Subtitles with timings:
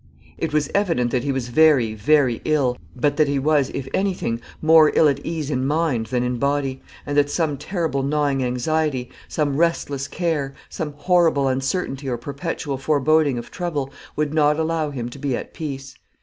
[0.39, 4.41] It was evident that he was very, very ill, but that he was, if anything,
[4.59, 9.11] more ill at ease in mind than in body; and that some terrible gnawing anxiety,
[9.27, 15.07] some restless care, some horrible uncertainty or perpetual foreboding of trouble, would not allow him
[15.09, 15.93] to be at peace.